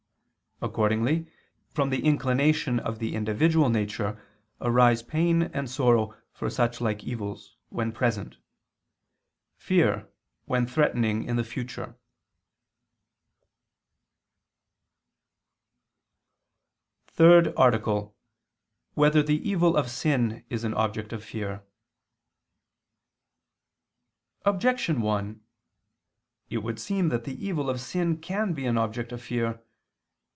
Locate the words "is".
20.51-20.63